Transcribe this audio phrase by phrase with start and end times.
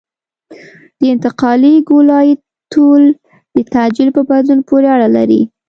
[0.99, 2.33] د انتقالي ګولایي
[2.73, 3.03] طول
[3.55, 5.41] د تعجیل په بدلون پورې اړه لري